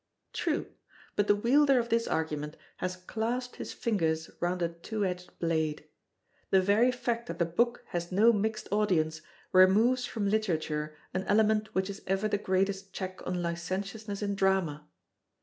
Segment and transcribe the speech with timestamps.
[0.33, 0.65] True;
[1.15, 5.85] but the wielder of this argument has clasped his fingers round a two edged blade.
[6.49, 11.75] The very fact that the book has no mixed audience removes from Literature an element
[11.75, 14.87] which is ever the greatest check on licentiousness in Drama.